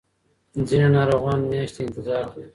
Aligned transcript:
ځینې 0.67 0.87
ناروغان 0.95 1.39
میاشتې 1.51 1.79
انتظار 1.83 2.23
کوي. 2.31 2.47